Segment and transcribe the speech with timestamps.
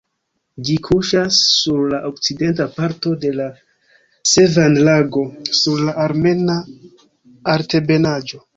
[0.67, 3.47] Ĝi kuŝas sur la okcidenta parto de la
[4.31, 5.27] Sevan-lago,
[5.61, 6.59] sur la Armena
[7.55, 8.45] Altebenaĵo.